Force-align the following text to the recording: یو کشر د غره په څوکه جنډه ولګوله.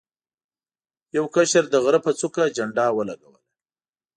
یو 1.17 1.25
کشر 1.35 1.63
د 1.69 1.75
غره 1.83 1.99
په 2.05 2.11
څوکه 2.19 2.43
جنډه 2.55 2.85
ولګوله. 2.97 3.39